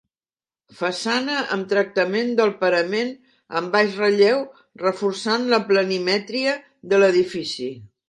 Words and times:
Façana 0.77 1.35
amb 1.55 1.67
tractament 1.73 2.31
del 2.39 2.55
parament 2.63 3.13
en 3.61 3.69
baix 3.77 3.95
relleu 4.07 4.43
reforçant 4.89 5.49
la 5.55 5.65
planimetria 5.71 6.61
de 6.93 7.05
l'edifici. 7.05 7.75